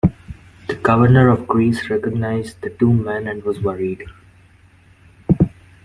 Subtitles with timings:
[0.67, 4.01] The Governor of Greece recognised the two men and was worried.